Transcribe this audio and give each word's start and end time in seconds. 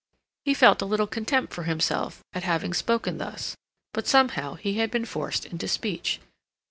He 0.45 0.55
felt 0.55 0.81
a 0.81 0.85
little 0.87 1.05
contempt 1.05 1.53
for 1.53 1.65
himself 1.65 2.23
at 2.33 2.41
having 2.41 2.73
spoken 2.73 3.19
thus; 3.19 3.55
but 3.93 4.07
somehow 4.07 4.55
he 4.55 4.79
had 4.79 4.89
been 4.89 5.05
forced 5.05 5.45
into 5.45 5.67
speech. 5.67 6.19